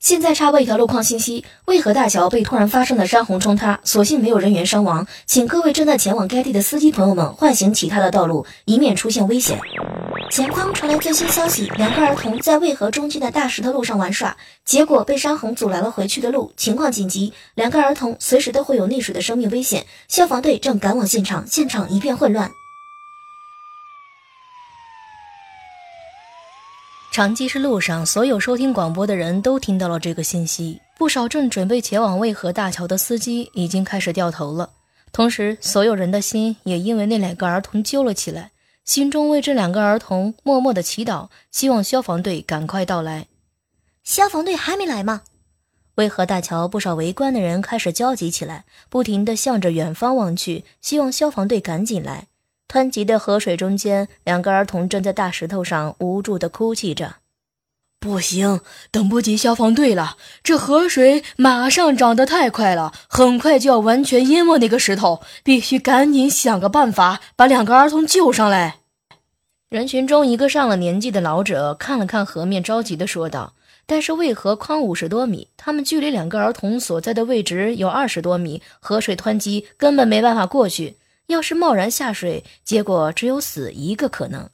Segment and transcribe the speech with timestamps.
[0.00, 9.60] 现在插播一条路况信息：渭河大桥被突然发生的山洪冲塌，所幸没有人员伤亡，请各位正在前往该地的司机朋友们唤醒其他的道路，以免出现危险。
[10.30, 14.34] 前方传来最新消息，两个儿童在渭河中间的大石头路上玩耍，
[14.64, 22.50] 结果被山洪阻拦了回去的路，情况紧急，两个儿童随时都会有溺水的生命危险，消防队正赶往现场，现场一片混乱。
[27.12, 30.80] 长吉市路上，所有收听广播的人都听到了这个信息。
[30.96, 34.70] 不少正准备前往渭河大桥的司机已经开始掉头了，
[35.10, 38.52] 同时，所有人的心也因为那两个儿童揪了起来，
[38.84, 43.26] 心中为这两个儿童默默的祈祷，希望消防队赶快到来。
[44.04, 45.22] 消防队还没来吗？
[45.96, 52.28] 渭河大桥不少围观的人开始焦急起来，不停地向着远方望去，希望消防队赶紧来。
[52.70, 57.16] 湍急的河水中间，两个儿童正在大石头上无助地哭泣着。
[57.98, 58.60] 不行，
[58.92, 60.16] 等不及消防队了！
[60.44, 68.76] 这河水马上涨得太快了，很快就要完全淹没那个石头，必须赶紧想个办法把两个儿童救上来。
[69.68, 80.96] 人群中，一个上了年纪的老者看了看河面，着急地说道：“但是为何宽五十多米，他们距离两个儿童所在的位置有二十多米，河水湍急，根本没办法过去。”
[81.30, 84.50] 要是贸然下水，结果只有死一个可能。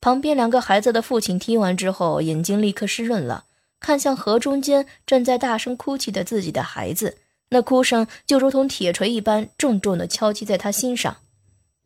[0.00, 3.44] 旁边两个孩子的父亲听完之后，眼睛立刻湿润了，
[3.78, 7.18] 看向河中间正在大声哭泣的自己的孩子，
[7.50, 11.18] 那哭声就如同铁锤一般重重地敲击在他心上。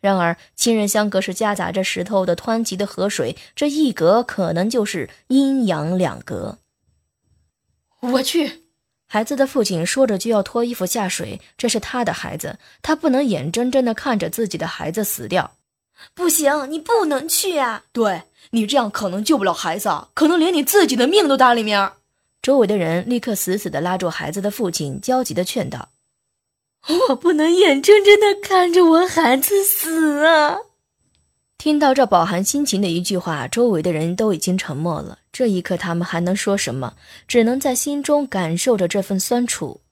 [0.00, 6.58] 然而，亲人相隔是夹杂着石头的湍急的河水，这一隔可能就是阴阳两隔。
[8.00, 8.62] 我去。
[9.12, 15.50] 孩子的父亲说着就要脱衣服下水，这是他的孩子，他不能眼睁睁地看着自己的孩子死掉。
[16.14, 17.82] 不行，你不能去啊！
[17.90, 21.90] 对你这样可能救不了孩子，可能连你自己的命都搭里面。
[22.40, 25.88] 周围的人立刻死死地拉住孩子的父亲，焦急地劝道
[27.08, 30.56] ：“我不能眼睁睁地看着我孩子死啊！”
[31.60, 35.18] 听到这饱含心情的一句话，周围的人都已经沉默了。
[35.30, 36.94] 这一刻，他们还能说什么？
[37.28, 39.82] 只能在心中感受着这份酸楚。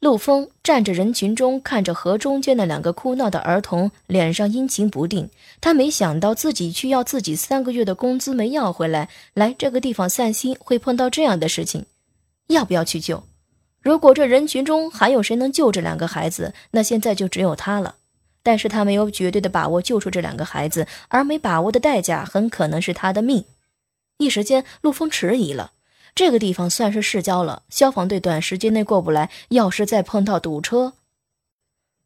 [0.00, 5.30] 陆枫站着人群中，看着河中间的两个哭闹的儿童，脸上阴晴不定。
[5.60, 11.86] 他没想到自己去要自己三个月的工资没要回来，来这个地方散心会碰到这样的事情。
[12.48, 13.22] 要不要去救？
[13.80, 17.94] 如果这人群中还有谁能救这两个孩子，那现在就只有他了。
[18.42, 23.44] 但是他没有绝对的把握救出这两个孩子，而没把握的代价很可能是他的命。
[24.18, 25.72] 一时间，陆枫迟疑了。
[26.14, 29.30] 这个地方算是市郊了，消防队短时间内过不来。
[29.48, 30.92] 要是再碰到堵车，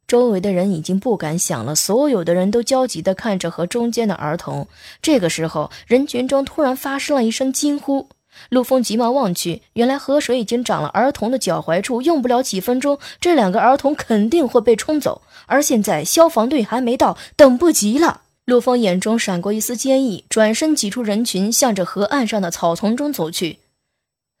[0.07, 1.75] 周围的人已经不敢想了。
[1.75, 4.67] 所有的人都焦急地看着和中间的儿童。
[5.01, 8.07] 这个时候，人群中突然发生了一声惊呼。
[8.49, 15.21] 陆枫急忙望去，原来河水已经涨了儿童的脚踝处，用不了几分钟，这两个儿童肯定会被冲走。
[15.45, 18.21] 而现在消防队还没到，等不及了。
[18.45, 23.59] 陆枫眼中闪过一丝坚毅，转身挤出人群，向着河岸上的草丛中走去。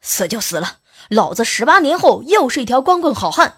[0.01, 0.77] 死就死了，
[1.09, 3.55] 老子十八年后又是一条光棍好汉。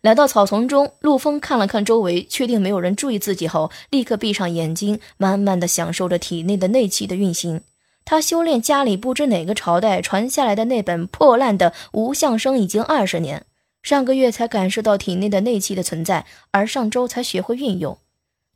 [0.00, 7.60] 来到草丛中，陆枫看了看周围，确定没有人注意自己后，立刻闭上眼睛，慢慢的享受着体内的内气的运行。
[8.04, 13.46] 他修炼家里不知哪个朝代传下来的那本破烂的无相生已经二十年，
[13.82, 17.98] 上个月才感受到体内的内气的存在，而上周才学会运用。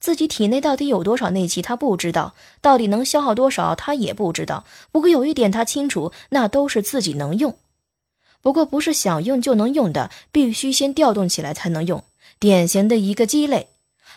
[0.00, 4.65] 自己体内到底有多少内气，他不知道；到底能消耗多少，他也不知道。
[4.93, 7.56] 不过有一点他清楚，那都是自己能用。
[8.43, 12.04] 不过不是想用就能用的，必须先调动起来才能用，
[12.38, 13.69] 典型的一个鸡肋。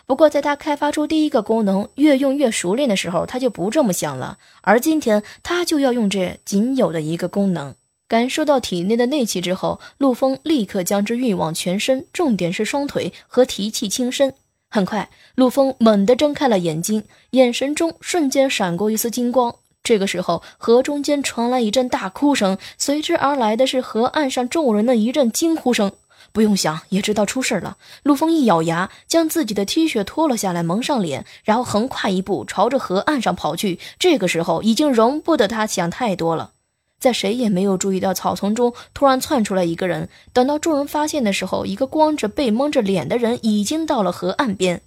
[0.08, 4.38] 不过，在他开发出第一个功能越用越熟练的时候，他就不这么想了。
[4.62, 7.74] 而今天，他就要用这仅有的一个功能。
[8.08, 14.32] 感受到体内的内气之后，陆枫立刻将之运往全身，重点是双腿和提气轻身。
[14.70, 19.56] 很快，陆枫猛地睁开了眼睛，眼神中瞬间闪过一丝金光。
[19.82, 25.92] 这个时候，河中间传来一阵大哭声，随之而来的是河岸上众人的一阵惊呼声。
[26.32, 27.76] 不用想也知道出事了。
[28.02, 33.78] 陆枫一咬牙，将自己的 T 恤脱了下来，蒙上脸，然后横跨一步，朝着河岸上跑去。
[33.98, 36.52] 这个时候，已经容不得他想太多了。
[37.00, 44.82] 在谁也没有注意到草丛中突然窜出来一个人，等到众人发现的时候，一个光着背、蒙着脸的人已经到了河岸边。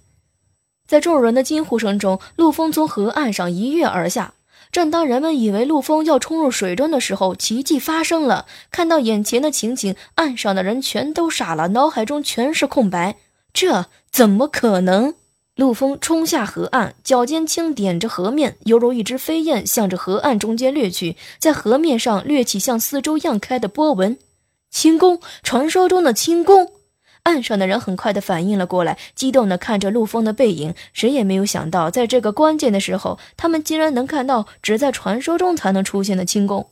[0.86, 4.34] 在众人的惊呼声中，陆枫从河岸上一跃而下。
[4.72, 8.46] 正当人们以为陆枫要冲入水中的时候，奇迹发生了。
[8.70, 13.16] 看到眼前的情景，岸上的人全都傻了，脑海中全是空白。
[13.52, 15.14] 这怎么可能？
[15.56, 24.16] 陆风冲下河岸，脚尖轻点着河面，犹如一只飞燕，向着河岸中间掠去，在河面上掠起向四周漾开的波纹。
[24.70, 26.72] 轻功，传说中的轻功！
[27.24, 30.74] 岸上的人很快的反应了过来，激动的看着陆风的背影。
[30.92, 36.68] 谁也没有想到，在这个关键的时候，他们竟然能看到只在传说中才能出现的轻功。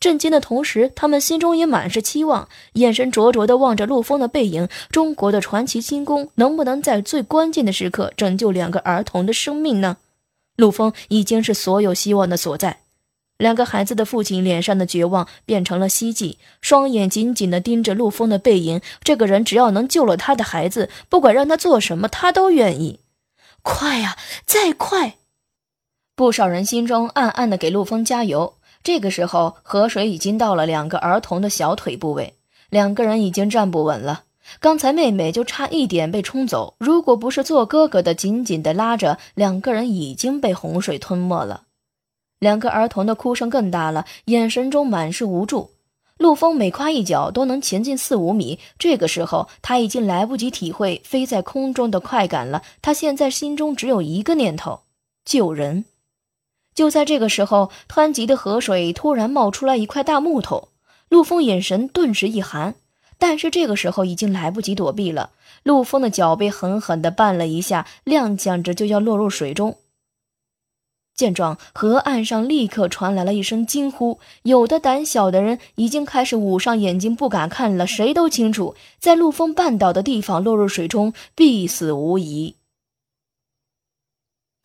[0.00, 4.68] 震惊的同时，他们心中也满是期望，眼神灼灼地望着陆枫的背影。
[4.90, 9.98] 中国的传奇轻功能不能在最关键的时刻拯救两个儿童的生命呢？
[10.56, 12.80] 陆枫已经是所有希望的所在。
[13.38, 18.80] 两个孩子的父亲脸上的绝望变成了希冀，双眼紧紧地盯着陆枫的背影。
[19.02, 23.00] 这个人只要能救了他的孩子，不管让他做什么，他都愿意。
[23.62, 24.16] 快呀，
[24.46, 25.16] 再快！
[26.14, 28.54] 不少人心中暗暗地给陆枫加油。
[28.82, 32.34] 这个时候，河水已经到了两个儿童的小腿部位，
[32.70, 34.22] 两个人已经站不稳了。
[34.60, 41.64] 刚才妹妹就差一点被冲走，如果不是做哥哥的紧紧地拉着，两个人已经被洪水吞没了。
[42.38, 45.70] 两个儿童的哭声更大了，眼神中满是无助。
[46.18, 52.62] 陆风每跨一脚都能前进四五米，这个时候他已经来不及体会飞在空中的快感了。
[52.80, 54.80] 他现在心中只有一个念头：
[55.24, 55.84] 救人。
[56.74, 60.68] 就在这个时候，湍急的河水突然冒出来一块大木头，
[61.08, 62.74] 陆枫眼神顿时一寒。
[63.18, 65.30] 但是这个时候已经来不及躲避了，
[65.62, 69.78] 陆枫的脚被狠狠地绊了一下，踉跄着就要落入水中。
[71.16, 77.86] 见状，河岸上立刻传来了一声惊呼，有的胆小的人已经开始捂上眼睛，不敢看了。
[77.86, 82.56] 谁都清楚，在陆丰半岛的地方落入水中，必死无疑。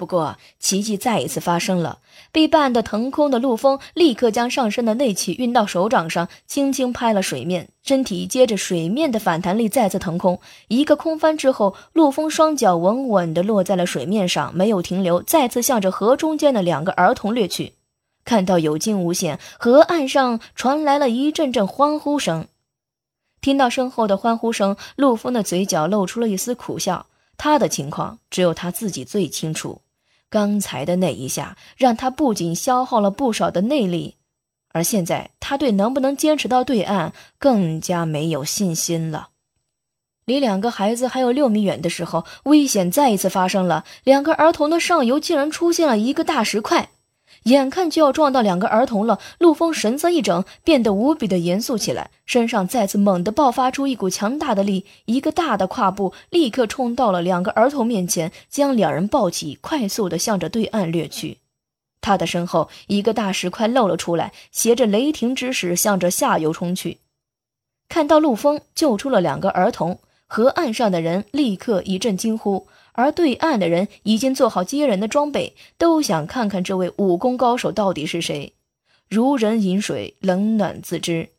[0.01, 1.99] 不过，奇迹再一次发生了。
[2.31, 10.39] 被绊得腾空的陆枫立刻将上身的内气运到手掌上，轻轻拍了水面，身体接着水面的反弹力再次腾空。
[10.69, 17.73] 一个空翻之后，陆枫双脚稳稳地落在了水面上，没有停留，再次向着河中间的两个儿童掠去。
[18.25, 22.47] 看到有惊无险，河岸上传来了一阵阵欢呼声。
[23.39, 27.05] 听到身后的欢呼声，陆枫的嘴角露出了一丝苦笑。
[27.37, 29.81] 他的情况只有他自己最清楚。
[30.31, 34.15] 刚才的那一下，让他不仅消耗了不少的内力，
[34.69, 39.31] 而现在他对能不能坚持到对岸更加没有信心了。
[40.23, 43.83] 离两个孩子还有六米远的时候，危险再一次发生了。
[44.05, 46.91] 两个儿童的上游竟然出现了一个大石块。
[47.43, 61.39] 眼看就要撞到两个儿童了，陆枫神色一整，变得无比的严肃起来，身上再次猛地爆发出一股强大的力，一个大的跨步，立刻冲到了两个儿童面前，将两人抱起，快速的向着对岸掠去。
[61.99, 66.99] 他的身后，一个大石块露了出来，携着雷霆之势向着下游冲去。
[67.89, 72.67] 看到陆枫救出了两个儿童，河岸上的人立刻一阵惊呼。
[72.93, 78.53] 而对岸的人已经做好接人的装备，都想看看这位武功高手到底是谁。
[79.09, 81.29] 如人饮水，冷暖自知。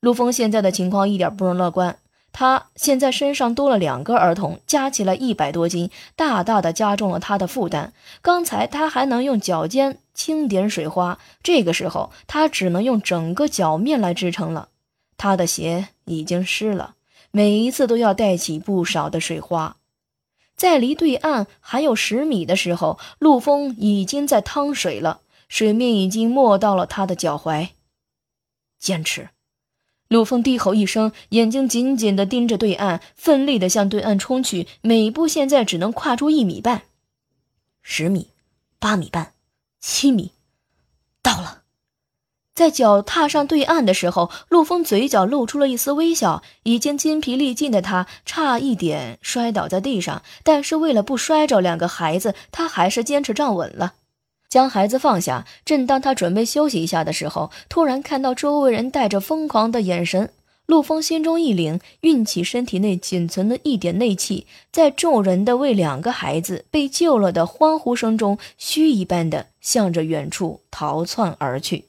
[0.00, 1.96] 陆枫现在的情况一点不容乐观，
[2.32, 7.92] 他现在身上多了两个儿童，加起来一百多斤，大大的加重了他的负担。
[8.20, 14.68] 刚才他还能用脚尖轻点水花，这个时候他只能用整个脚面来支撑了。
[15.16, 16.96] 他的鞋已经湿了，
[17.30, 19.76] 每一次都要带起不少的水花。
[20.56, 27.70] 在离对岸还有十米的时候，陆枫已经在趟水了，水面已经没到了他的脚踝。
[28.78, 29.30] 坚持！
[30.08, 34.68] 陆枫低吼一声，眼睛紧紧地盯着对岸，奋力地向对岸冲去。
[34.82, 36.82] 每步现在只能跨出一米半，
[37.82, 38.28] 十米，
[38.78, 39.32] 八米半，
[39.80, 40.32] 七米，
[41.20, 41.63] 到了。
[42.54, 46.40] 在脚踏上对岸的时候，陆枫嘴角露出了一丝微笑。
[46.62, 53.94] 已经筋疲力尽的他，差一点摔倒在地上，但是为了不摔着两个孩子，他还是坚持站稳了，
[54.48, 55.44] 将孩子放下。
[55.64, 60.30] 正当他准备休息一下的时候，突然看到周围人带着疯狂的眼神，
[60.66, 71.86] 陆枫心中一凛，运起身体内仅存的一点内气，在众人的为两个孩子被救了的欢呼声中，虚一般的向着远处逃窜而去。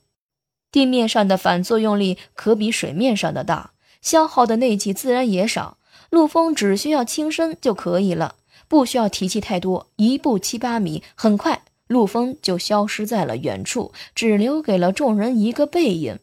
[0.75, 5.77] 地面上的反作用力可比水面上的大，消耗的内气自然也少。
[6.10, 8.36] 陆枫只需要轻身就可以了，
[8.67, 16.20] 不需要提气太多，一步七八米，很快陆枫就消失在了远处，只留给了众人一个背影。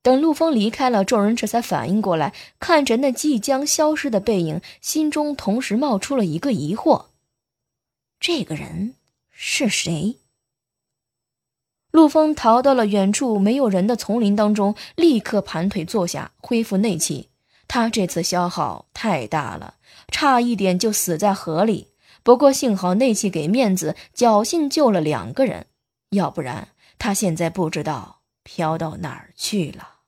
[0.00, 7.08] 等陆枫离开了，众人这才反应过来，看着那即将消失的背影，心中同时冒出了一个疑惑：
[8.18, 8.94] 这个人
[9.30, 10.19] 是谁？
[11.90, 17.28] 陆枫逃到了远处没有人的丛林当中，立刻盘腿坐下，恢复内气。
[17.66, 19.74] 他这次消耗太大了，
[20.08, 21.88] 差一点就死在河里。
[22.22, 25.66] 不过幸好内气给面子，侥幸救了两个人，
[26.10, 26.68] 要不然
[26.98, 29.99] 他现在不知道飘到哪儿去了。